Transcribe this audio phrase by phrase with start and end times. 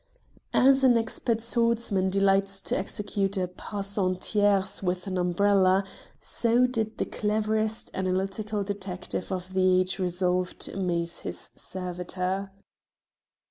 [0.55, 5.83] As an expert swordsman delights to execute a pass en tierce with an umbrella,
[6.19, 12.49] so did the cleverest analytical detective of the age resolve to amaze his servitor.